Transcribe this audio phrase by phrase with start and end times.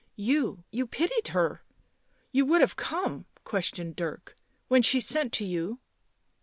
[0.29, 1.61] "You— you— pitied her?
[2.31, 4.35] You would have come?" questioned Dirk."
[4.67, 5.79] When she sent to you